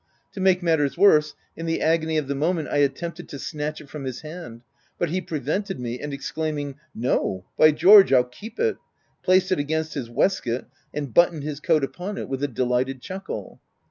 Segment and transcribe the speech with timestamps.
[0.31, 1.77] To make matters worse OF WILDFELL HALL.
[1.77, 4.63] 325 in the agony of the moment, I attempted to snatch it from his hand;—
[4.97, 8.77] but he prevented me, and exclaiming, "No— by George, I'll keep it!"
[9.23, 13.59] placed it against his waistcoat, and buttoned his coat upon it with a delighted chuckle.